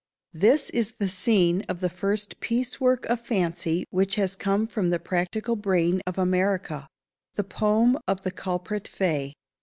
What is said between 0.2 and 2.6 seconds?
This is the scene of the first